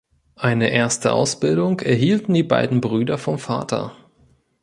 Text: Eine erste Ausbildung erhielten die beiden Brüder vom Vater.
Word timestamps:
Eine 0.37 0.71
erste 0.71 1.11
Ausbildung 1.13 1.79
erhielten 1.81 2.33
die 2.33 2.41
beiden 2.41 2.81
Brüder 2.81 3.19
vom 3.19 3.37
Vater. 3.37 3.95